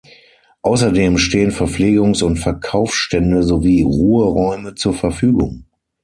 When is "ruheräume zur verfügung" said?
3.83-5.65